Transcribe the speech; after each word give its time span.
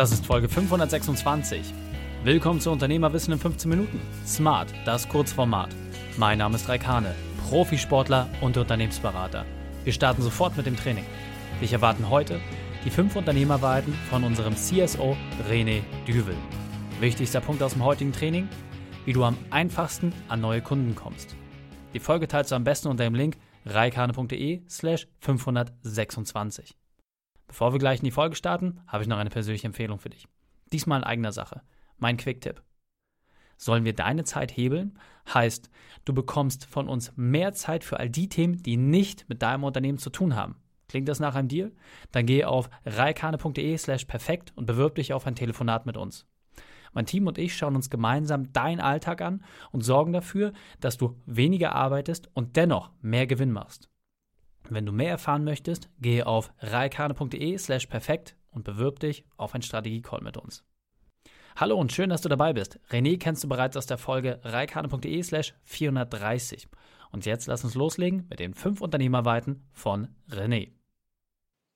Das 0.00 0.12
ist 0.12 0.24
Folge 0.24 0.48
526. 0.48 1.74
Willkommen 2.24 2.58
zu 2.58 2.70
Unternehmerwissen 2.70 3.34
in 3.34 3.38
15 3.38 3.68
Minuten. 3.68 4.00
Smart, 4.26 4.72
das 4.86 5.06
Kurzformat. 5.06 5.76
Mein 6.16 6.38
Name 6.38 6.56
ist 6.56 6.70
Raikane, 6.70 7.14
Profisportler 7.46 8.26
und 8.40 8.56
Unternehmensberater. 8.56 9.44
Wir 9.84 9.92
starten 9.92 10.22
sofort 10.22 10.56
mit 10.56 10.64
dem 10.64 10.74
Training. 10.74 11.04
Dich 11.60 11.74
erwarten 11.74 12.08
heute 12.08 12.40
die 12.82 12.88
fünf 12.88 13.14
Unternehmerwahrheiten 13.14 13.92
von 14.08 14.24
unserem 14.24 14.56
CSO 14.56 15.18
René 15.50 15.82
Düvel. 16.08 16.34
Wichtigster 17.00 17.42
Punkt 17.42 17.62
aus 17.62 17.74
dem 17.74 17.84
heutigen 17.84 18.12
Training, 18.12 18.48
wie 19.04 19.12
du 19.12 19.22
am 19.22 19.36
einfachsten 19.50 20.14
an 20.28 20.40
neue 20.40 20.62
Kunden 20.62 20.94
kommst. 20.94 21.36
Die 21.92 22.00
Folge 22.00 22.26
teilst 22.26 22.52
du 22.52 22.54
am 22.54 22.64
besten 22.64 22.88
unter 22.88 23.04
dem 23.04 23.14
Link 23.14 23.36
reikane.de 23.66 24.62
slash 24.66 25.08
526. 25.18 26.79
Bevor 27.50 27.72
wir 27.72 27.80
gleich 27.80 27.98
in 27.98 28.04
die 28.04 28.12
Folge 28.12 28.36
starten, 28.36 28.78
habe 28.86 29.02
ich 29.02 29.08
noch 29.08 29.18
eine 29.18 29.28
persönliche 29.28 29.66
Empfehlung 29.66 29.98
für 29.98 30.08
dich. 30.08 30.28
Diesmal 30.72 31.00
in 31.00 31.04
eigener 31.04 31.32
Sache. 31.32 31.62
Mein 31.98 32.16
Quick-Tipp. 32.16 32.62
Sollen 33.56 33.84
wir 33.84 33.92
deine 33.92 34.22
Zeit 34.22 34.56
hebeln? 34.56 34.96
Heißt, 35.34 35.68
du 36.04 36.14
bekommst 36.14 36.64
von 36.64 36.88
uns 36.88 37.12
mehr 37.16 37.52
Zeit 37.52 37.82
für 37.82 37.98
all 37.98 38.08
die 38.08 38.28
Themen, 38.28 38.62
die 38.62 38.76
nicht 38.76 39.28
mit 39.28 39.42
deinem 39.42 39.64
Unternehmen 39.64 39.98
zu 39.98 40.10
tun 40.10 40.36
haben. 40.36 40.62
Klingt 40.88 41.08
das 41.08 41.18
nach 41.18 41.34
einem 41.34 41.48
Deal? 41.48 41.72
Dann 42.12 42.24
geh 42.24 42.44
auf 42.44 42.70
reikane.de 42.86 43.76
slash 43.78 44.04
perfekt 44.04 44.52
und 44.54 44.66
bewirb 44.66 44.94
dich 44.94 45.12
auf 45.12 45.26
ein 45.26 45.34
Telefonat 45.34 45.86
mit 45.86 45.96
uns. 45.96 46.28
Mein 46.92 47.06
Team 47.06 47.26
und 47.26 47.36
ich 47.36 47.56
schauen 47.56 47.74
uns 47.74 47.90
gemeinsam 47.90 48.52
deinen 48.52 48.80
Alltag 48.80 49.22
an 49.22 49.42
und 49.72 49.80
sorgen 49.80 50.12
dafür, 50.12 50.52
dass 50.78 50.98
du 50.98 51.20
weniger 51.26 51.72
arbeitest 51.72 52.30
und 52.32 52.54
dennoch 52.54 52.92
mehr 53.02 53.26
Gewinn 53.26 53.50
machst. 53.50 53.89
Wenn 54.72 54.86
du 54.86 54.92
mehr 54.92 55.10
erfahren 55.10 55.42
möchtest, 55.42 55.88
gehe 56.00 56.24
auf 56.24 56.52
reikane.de 56.60 57.58
slash 57.58 57.86
perfekt 57.86 58.36
und 58.52 58.62
bewirb 58.62 59.00
dich 59.00 59.24
auf 59.36 59.52
ein 59.52 59.62
Strategie-Call 59.62 60.20
mit 60.22 60.36
uns. 60.36 60.64
Hallo 61.56 61.76
und 61.76 61.90
schön, 61.90 62.08
dass 62.08 62.22
du 62.22 62.28
dabei 62.28 62.52
bist. 62.52 62.78
René 62.88 63.18
kennst 63.18 63.42
du 63.42 63.48
bereits 63.48 63.76
aus 63.76 63.86
der 63.86 63.98
Folge 63.98 64.38
reikane.de 64.44 65.22
slash 65.24 65.54
430. 65.64 66.68
Und 67.10 67.26
jetzt 67.26 67.48
lass 67.48 67.64
uns 67.64 67.74
loslegen 67.74 68.28
mit 68.30 68.38
den 68.38 68.54
fünf 68.54 68.80
Unternehmerweiten 68.80 69.68
von 69.72 70.14
René. 70.30 70.70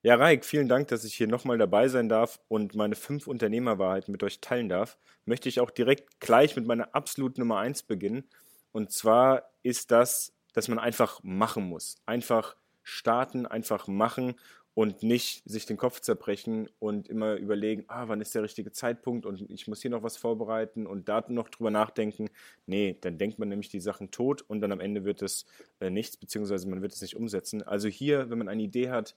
Ja, 0.02 0.14
Raik, 0.14 0.44
vielen 0.44 0.68
Dank, 0.68 0.86
dass 0.86 1.02
ich 1.02 1.14
hier 1.14 1.26
nochmal 1.26 1.58
dabei 1.58 1.88
sein 1.88 2.08
darf 2.08 2.38
und 2.46 2.76
meine 2.76 2.94
fünf 2.94 3.26
Unternehmerwahrheiten 3.26 4.12
mit 4.12 4.22
euch 4.22 4.40
teilen 4.40 4.68
darf. 4.68 4.98
Möchte 5.24 5.48
ich 5.48 5.58
auch 5.58 5.70
direkt 5.70 6.20
gleich 6.20 6.54
mit 6.54 6.66
meiner 6.66 6.94
absoluten 6.94 7.40
Nummer 7.40 7.58
eins 7.58 7.82
beginnen. 7.82 8.22
Und 8.70 8.92
zwar 8.92 9.50
ist 9.64 9.90
das, 9.90 10.32
dass 10.52 10.68
man 10.68 10.78
einfach 10.78 11.20
machen 11.24 11.64
muss. 11.64 11.96
Einfach 12.06 12.54
starten, 12.84 13.46
einfach 13.46 13.88
machen 13.88 14.36
und 14.74 15.04
nicht 15.04 15.42
sich 15.48 15.66
den 15.66 15.76
Kopf 15.76 16.00
zerbrechen 16.00 16.68
und 16.80 17.08
immer 17.08 17.34
überlegen, 17.36 17.84
ah, 17.88 18.08
wann 18.08 18.20
ist 18.20 18.34
der 18.34 18.42
richtige 18.42 18.72
Zeitpunkt 18.72 19.24
und 19.24 19.48
ich 19.50 19.68
muss 19.68 19.80
hier 19.80 19.90
noch 19.90 20.02
was 20.02 20.16
vorbereiten 20.16 20.86
und 20.86 21.08
da 21.08 21.24
noch 21.28 21.48
drüber 21.48 21.70
nachdenken. 21.70 22.28
Nee, 22.66 22.98
dann 23.00 23.16
denkt 23.16 23.38
man 23.38 23.48
nämlich 23.48 23.68
die 23.68 23.80
Sachen 23.80 24.10
tot 24.10 24.42
und 24.42 24.60
dann 24.60 24.72
am 24.72 24.80
Ende 24.80 25.04
wird 25.04 25.22
es 25.22 25.46
äh, 25.80 25.90
nichts, 25.90 26.16
beziehungsweise 26.16 26.68
man 26.68 26.82
wird 26.82 26.92
es 26.92 27.00
nicht 27.00 27.16
umsetzen. 27.16 27.62
Also 27.62 27.88
hier, 27.88 28.30
wenn 28.30 28.38
man 28.38 28.48
eine 28.48 28.62
Idee 28.62 28.90
hat, 28.90 29.16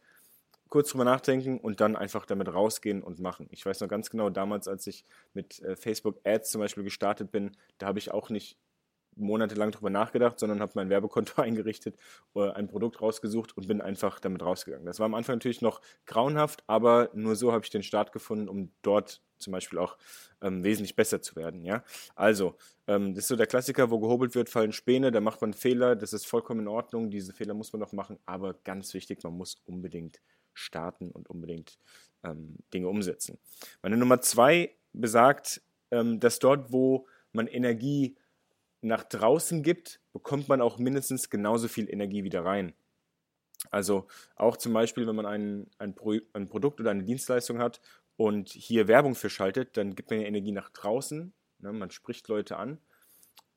kurz 0.69 0.89
drüber 0.89 1.05
nachdenken 1.05 1.59
und 1.59 1.81
dann 1.81 1.95
einfach 1.95 2.25
damit 2.25 2.53
rausgehen 2.53 3.01
und 3.01 3.19
machen. 3.19 3.47
Ich 3.51 3.65
weiß 3.65 3.79
noch 3.79 3.87
ganz 3.87 4.09
genau, 4.09 4.29
damals, 4.29 4.67
als 4.67 4.85
ich 4.85 5.05
mit 5.33 5.61
äh, 5.61 5.75
Facebook 5.75 6.19
Ads 6.23 6.51
zum 6.51 6.61
Beispiel 6.61 6.83
gestartet 6.83 7.31
bin, 7.31 7.51
da 7.77 7.87
habe 7.87 7.99
ich 7.99 8.11
auch 8.11 8.29
nicht 8.29 8.57
monatelang 9.17 9.71
drüber 9.71 9.89
nachgedacht, 9.89 10.39
sondern 10.39 10.59
habe 10.59 10.71
mein 10.75 10.89
Werbekonto 10.89 11.41
eingerichtet, 11.41 11.97
äh, 12.35 12.49
ein 12.51 12.67
Produkt 12.67 13.01
rausgesucht 13.01 13.55
und 13.57 13.67
bin 13.67 13.81
einfach 13.81 14.19
damit 14.19 14.41
rausgegangen. 14.41 14.85
Das 14.85 14.99
war 14.99 15.05
am 15.05 15.15
Anfang 15.15 15.35
natürlich 15.35 15.61
noch 15.61 15.81
grauenhaft, 16.05 16.63
aber 16.67 17.09
nur 17.13 17.35
so 17.35 17.51
habe 17.51 17.63
ich 17.63 17.71
den 17.71 17.83
Start 17.83 18.11
gefunden, 18.11 18.47
um 18.47 18.71
dort 18.81 19.21
zum 19.37 19.51
Beispiel 19.51 19.79
auch 19.79 19.97
ähm, 20.41 20.63
wesentlich 20.63 20.95
besser 20.95 21.21
zu 21.21 21.35
werden. 21.35 21.63
Ja? 21.63 21.83
Also, 22.15 22.55
ähm, 22.87 23.13
das 23.13 23.25
ist 23.25 23.27
so 23.27 23.35
der 23.35 23.47
Klassiker, 23.47 23.91
wo 23.91 23.99
gehobelt 23.99 24.35
wird, 24.35 24.49
fallen 24.49 24.71
Späne, 24.71 25.11
da 25.11 25.21
macht 25.21 25.41
man 25.41 25.53
Fehler, 25.53 25.95
das 25.95 26.13
ist 26.13 26.25
vollkommen 26.25 26.61
in 26.61 26.67
Ordnung, 26.67 27.09
diese 27.11 27.33
Fehler 27.33 27.53
muss 27.53 27.73
man 27.73 27.79
noch 27.79 27.91
machen, 27.91 28.17
aber 28.25 28.55
ganz 28.63 28.93
wichtig, 28.93 29.23
man 29.23 29.33
muss 29.33 29.61
unbedingt 29.65 30.21
starten 30.53 31.11
und 31.11 31.29
unbedingt 31.29 31.77
ähm, 32.23 32.55
Dinge 32.73 32.89
umsetzen. 32.89 33.37
Meine 33.81 33.97
Nummer 33.97 34.21
zwei 34.21 34.75
besagt, 34.93 35.61
ähm, 35.91 36.19
dass 36.19 36.39
dort, 36.39 36.71
wo 36.71 37.07
man 37.31 37.47
Energie 37.47 38.17
nach 38.81 39.03
draußen 39.03 39.63
gibt, 39.63 39.99
bekommt 40.13 40.47
man 40.47 40.61
auch 40.61 40.77
mindestens 40.77 41.29
genauso 41.29 41.67
viel 41.67 41.89
Energie 41.89 42.23
wieder 42.23 42.45
rein. 42.45 42.73
Also 43.71 44.07
auch 44.35 44.57
zum 44.57 44.73
Beispiel, 44.73 45.07
wenn 45.07 45.15
man 45.15 45.25
ein, 45.25 45.67
ein, 45.79 45.95
Pro, 45.95 46.15
ein 46.33 46.47
Produkt 46.47 46.79
oder 46.79 46.91
eine 46.91 47.03
Dienstleistung 47.03 47.59
hat 47.59 47.81
und 48.15 48.49
hier 48.49 48.87
Werbung 48.87 49.15
für 49.15 49.29
schaltet, 49.29 49.77
dann 49.77 49.95
gibt 49.95 50.09
man 50.09 50.21
ja 50.21 50.27
Energie 50.27 50.51
nach 50.51 50.69
draußen. 50.69 51.33
Ne? 51.59 51.73
Man 51.73 51.91
spricht 51.91 52.27
Leute 52.27 52.57
an 52.57 52.79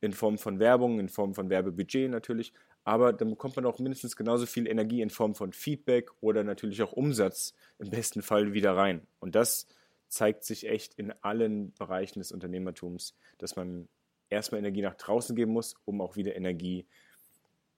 in 0.01 0.13
Form 0.13 0.39
von 0.39 0.59
Werbung, 0.59 0.99
in 0.99 1.09
Form 1.09 1.35
von 1.35 1.51
Werbebudget 1.51 2.11
natürlich, 2.11 2.55
aber 2.85 3.13
dann 3.13 3.29
bekommt 3.29 3.57
man 3.57 3.67
auch 3.67 3.79
mindestens 3.79 4.17
genauso 4.17 4.47
viel 4.47 4.67
Energie 4.67 5.03
in 5.03 5.11
Form 5.11 5.35
von 5.35 5.53
Feedback 5.53 6.11
oder 6.21 6.43
natürlich 6.43 6.83
auch 6.83 6.93
Umsatz 6.93 7.55
im 7.79 7.91
besten 7.91 8.23
Fall 8.23 8.55
wieder 8.55 8.75
rein. 8.75 9.07
Und 9.19 9.35
das 9.35 9.67
zeigt 10.09 10.45
sich 10.45 10.67
echt 10.67 10.95
in 10.95 11.13
allen 11.21 11.73
Bereichen 11.75 12.19
des 12.21 12.33
Unternehmertums, 12.33 13.15
dass 13.39 13.57
man 13.57 13.89
erstmal 14.31 14.61
Energie 14.61 14.83
nach 14.83 14.95
draußen 14.95 15.37
geben 15.37 15.53
muss, 15.53 15.75
um 15.85 16.01
auch 16.01 16.17
wieder 16.17 16.35
Energie 16.35 16.87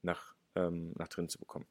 nach, 0.03 0.35
ähm, 0.55 0.93
nach 0.97 1.09
drin 1.09 1.29
zu 1.29 1.39
bekommen. 1.39 1.67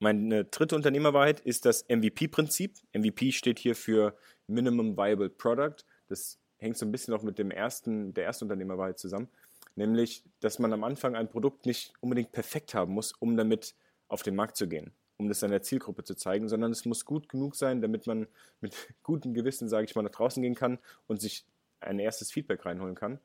Meine 0.00 0.44
dritte 0.44 0.74
Unternehmerwahrheit 0.74 1.40
ist 1.40 1.64
das 1.64 1.84
MVP-Prinzip. 1.88 2.76
MVP 2.92 3.32
steht 3.32 3.58
hier 3.58 3.76
für 3.76 4.16
Minimum 4.46 4.96
Viable 4.96 5.30
Product. 5.30 5.76
Das 6.08 6.38
hängt 6.58 6.76
so 6.76 6.84
ein 6.84 6.92
bisschen 6.92 7.14
auch 7.14 7.22
mit 7.22 7.38
dem 7.38 7.50
ersten, 7.50 8.12
der 8.12 8.24
ersten 8.24 8.44
Unternehmerwahrheit 8.44 8.98
zusammen. 8.98 9.28
Nämlich, 9.76 10.24
dass 10.40 10.58
man 10.58 10.72
am 10.72 10.84
Anfang 10.84 11.16
ein 11.16 11.28
Produkt 11.28 11.66
nicht 11.66 11.92
unbedingt 12.00 12.32
perfekt 12.32 12.74
haben 12.74 12.92
muss, 12.92 13.12
um 13.12 13.36
damit 13.36 13.74
auf 14.08 14.22
den 14.22 14.36
Markt 14.36 14.56
zu 14.56 14.68
gehen, 14.68 14.92
um 15.16 15.28
das 15.28 15.40
seiner 15.40 15.62
Zielgruppe 15.62 16.04
zu 16.04 16.14
zeigen, 16.14 16.48
sondern 16.48 16.70
es 16.70 16.84
muss 16.84 17.04
gut 17.04 17.28
genug 17.28 17.56
sein, 17.56 17.80
damit 17.80 18.06
man 18.06 18.26
mit 18.60 18.74
gutem 19.02 19.34
Gewissen, 19.34 19.68
sage 19.68 19.86
ich 19.86 19.94
mal, 19.94 20.02
nach 20.02 20.10
draußen 20.10 20.42
gehen 20.42 20.54
kann 20.54 20.78
und 21.06 21.20
sich 21.20 21.46
ein 21.80 21.98
erstes 21.98 22.30
Feedback 22.30 22.64
reinholen 22.64 22.94
kann 22.94 23.20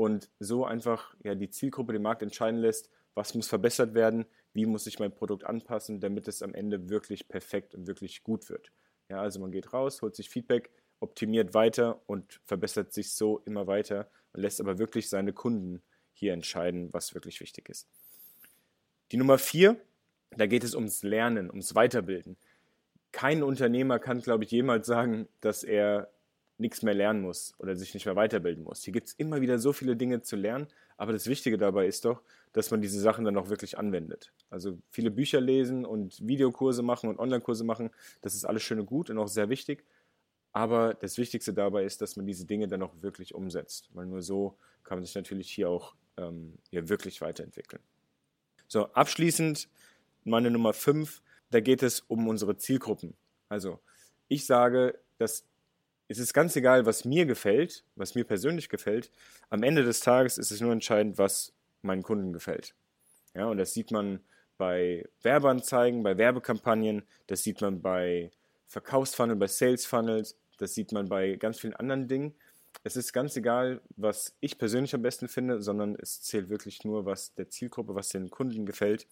und 0.00 0.30
so 0.38 0.64
einfach 0.64 1.14
ja, 1.22 1.34
die 1.34 1.50
Zielgruppe, 1.50 1.92
den 1.92 2.00
Markt 2.00 2.22
entscheiden 2.22 2.58
lässt, 2.58 2.88
was 3.14 3.34
muss 3.34 3.48
verbessert 3.48 3.92
werden, 3.92 4.24
wie 4.54 4.64
muss 4.64 4.86
ich 4.86 4.98
mein 4.98 5.14
Produkt 5.14 5.44
anpassen, 5.44 6.00
damit 6.00 6.26
es 6.26 6.42
am 6.42 6.54
Ende 6.54 6.88
wirklich 6.88 7.28
perfekt 7.28 7.74
und 7.74 7.86
wirklich 7.86 8.22
gut 8.22 8.48
wird. 8.48 8.72
Ja, 9.10 9.20
also 9.20 9.40
man 9.40 9.52
geht 9.52 9.74
raus, 9.74 10.00
holt 10.00 10.16
sich 10.16 10.30
Feedback, 10.30 10.70
optimiert 11.00 11.52
weiter 11.52 12.00
und 12.06 12.40
verbessert 12.46 12.94
sich 12.94 13.12
so 13.12 13.40
immer 13.44 13.66
weiter 13.66 14.08
und 14.32 14.40
lässt 14.40 14.58
aber 14.62 14.78
wirklich 14.78 15.10
seine 15.10 15.34
Kunden 15.34 15.82
hier 16.14 16.32
entscheiden, 16.32 16.88
was 16.94 17.12
wirklich 17.12 17.38
wichtig 17.40 17.68
ist. 17.68 17.86
Die 19.12 19.18
Nummer 19.18 19.36
vier, 19.36 19.76
da 20.34 20.46
geht 20.46 20.64
es 20.64 20.74
ums 20.74 21.02
Lernen, 21.02 21.50
ums 21.50 21.74
Weiterbilden. 21.74 22.38
Kein 23.12 23.42
Unternehmer 23.42 23.98
kann, 23.98 24.22
glaube 24.22 24.44
ich, 24.44 24.50
jemals 24.50 24.86
sagen, 24.86 25.28
dass 25.42 25.62
er 25.62 26.10
nichts 26.60 26.82
mehr 26.82 26.94
lernen 26.94 27.22
muss 27.22 27.54
oder 27.58 27.74
sich 27.74 27.94
nicht 27.94 28.06
mehr 28.06 28.16
weiterbilden 28.16 28.64
muss. 28.64 28.84
Hier 28.84 28.92
gibt 28.92 29.08
es 29.08 29.14
immer 29.14 29.40
wieder 29.40 29.58
so 29.58 29.72
viele 29.72 29.96
Dinge 29.96 30.22
zu 30.22 30.36
lernen, 30.36 30.66
aber 30.96 31.12
das 31.12 31.26
Wichtige 31.26 31.58
dabei 31.58 31.86
ist 31.86 32.04
doch, 32.04 32.22
dass 32.52 32.70
man 32.70 32.80
diese 32.82 33.00
Sachen 33.00 33.24
dann 33.24 33.36
auch 33.36 33.48
wirklich 33.48 33.78
anwendet. 33.78 34.32
Also 34.50 34.78
viele 34.90 35.10
Bücher 35.10 35.40
lesen 35.40 35.84
und 35.84 36.26
Videokurse 36.26 36.82
machen 36.82 37.08
und 37.08 37.18
Online-Kurse 37.18 37.64
machen, 37.64 37.90
das 38.20 38.34
ist 38.34 38.44
alles 38.44 38.62
schön 38.62 38.80
und 38.80 38.86
gut 38.86 39.10
und 39.10 39.18
auch 39.18 39.28
sehr 39.28 39.48
wichtig. 39.48 39.84
Aber 40.52 40.94
das 40.94 41.16
Wichtigste 41.16 41.54
dabei 41.54 41.84
ist, 41.84 42.02
dass 42.02 42.16
man 42.16 42.26
diese 42.26 42.44
Dinge 42.44 42.68
dann 42.68 42.82
auch 42.82 42.92
wirklich 43.02 43.34
umsetzt, 43.34 43.88
weil 43.94 44.06
nur 44.06 44.20
so 44.20 44.56
kann 44.82 44.98
man 44.98 45.04
sich 45.04 45.14
natürlich 45.14 45.50
hier 45.50 45.68
auch 45.68 45.94
ähm, 46.16 46.58
hier 46.70 46.88
wirklich 46.88 47.20
weiterentwickeln. 47.20 47.82
So, 48.66 48.86
abschließend 48.86 49.68
meine 50.24 50.50
Nummer 50.50 50.72
5, 50.72 51.22
da 51.50 51.60
geht 51.60 51.82
es 51.82 52.00
um 52.00 52.28
unsere 52.28 52.56
Zielgruppen. 52.56 53.14
Also 53.48 53.80
ich 54.28 54.44
sage, 54.44 54.98
dass 55.18 55.44
es 56.10 56.18
ist 56.18 56.34
ganz 56.34 56.56
egal, 56.56 56.86
was 56.86 57.04
mir 57.04 57.24
gefällt, 57.24 57.84
was 57.94 58.16
mir 58.16 58.24
persönlich 58.24 58.68
gefällt. 58.68 59.12
Am 59.48 59.62
Ende 59.62 59.84
des 59.84 60.00
Tages 60.00 60.38
ist 60.38 60.50
es 60.50 60.60
nur 60.60 60.72
entscheidend, 60.72 61.18
was 61.18 61.52
meinen 61.82 62.02
Kunden 62.02 62.32
gefällt. 62.32 62.74
Ja, 63.32 63.46
und 63.46 63.58
das 63.58 63.74
sieht 63.74 63.92
man 63.92 64.18
bei 64.58 65.08
Werbeanzeigen, 65.22 66.02
bei 66.02 66.18
Werbekampagnen, 66.18 67.04
das 67.28 67.44
sieht 67.44 67.60
man 67.60 67.80
bei 67.80 68.32
Verkaufsfunnel, 68.66 69.36
bei 69.36 69.46
Sales 69.46 69.86
Funnels, 69.86 70.36
das 70.58 70.74
sieht 70.74 70.90
man 70.90 71.08
bei 71.08 71.36
ganz 71.36 71.60
vielen 71.60 71.74
anderen 71.74 72.08
Dingen. 72.08 72.34
Es 72.82 72.96
ist 72.96 73.12
ganz 73.12 73.36
egal, 73.36 73.80
was 73.96 74.34
ich 74.40 74.58
persönlich 74.58 74.92
am 74.96 75.02
besten 75.02 75.28
finde, 75.28 75.62
sondern 75.62 75.94
es 75.94 76.22
zählt 76.22 76.48
wirklich 76.48 76.82
nur, 76.84 77.06
was 77.06 77.34
der 77.34 77.50
Zielgruppe, 77.50 77.94
was 77.94 78.08
den 78.08 78.30
Kunden 78.30 78.66
gefällt 78.66 79.06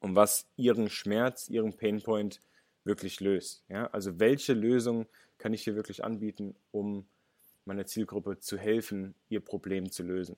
und 0.00 0.16
was 0.16 0.44
ihren 0.56 0.90
Schmerz, 0.90 1.48
ihren 1.48 1.72
Painpoint 1.78 2.42
wirklich 2.86 3.20
löst. 3.20 3.64
Ja? 3.68 3.88
Also 3.88 4.18
welche 4.18 4.54
Lösung 4.54 5.06
kann 5.38 5.52
ich 5.52 5.64
hier 5.64 5.74
wirklich 5.74 6.04
anbieten, 6.04 6.54
um 6.70 7.06
meiner 7.66 7.84
Zielgruppe 7.84 8.38
zu 8.38 8.56
helfen, 8.56 9.14
ihr 9.28 9.40
Problem 9.40 9.90
zu 9.90 10.02
lösen. 10.02 10.36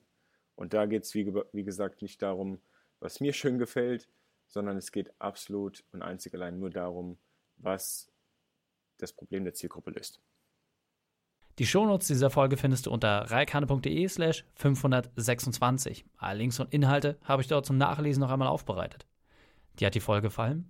Und 0.55 0.73
da 0.73 0.85
geht 0.87 1.03
es, 1.03 1.13
wie, 1.13 1.31
wie 1.53 1.63
gesagt, 1.63 2.01
nicht 2.01 2.21
darum, 2.21 2.59
was 2.99 3.21
mir 3.21 3.31
schön 3.31 3.59
gefällt, 3.59 4.09
sondern 4.47 4.75
es 4.77 4.91
geht 4.91 5.13
absolut 5.19 5.83
und 5.93 6.01
einzig 6.01 6.33
allein 6.33 6.59
nur 6.59 6.69
darum, 6.69 7.17
was 7.57 8.11
das 8.97 9.13
Problem 9.13 9.43
der 9.43 9.53
Zielgruppe 9.53 9.91
löst. 9.91 10.19
Die 11.59 11.65
Shownotes 11.65 12.07
dieser 12.07 12.29
Folge 12.29 12.57
findest 12.57 12.85
du 12.85 12.91
unter 12.91 13.29
reikane.de 13.31 14.07
slash 14.07 14.45
526. 14.55 16.05
Alle 16.17 16.39
Links 16.39 16.59
und 16.59 16.73
Inhalte 16.73 17.17
habe 17.23 17.41
ich 17.41 17.47
dort 17.47 17.65
zum 17.65 17.77
Nachlesen 17.77 18.21
noch 18.21 18.31
einmal 18.31 18.47
aufbereitet. 18.47 19.05
Dir 19.79 19.87
hat 19.87 19.95
die 19.95 19.99
Folge 19.99 20.27
gefallen? 20.27 20.69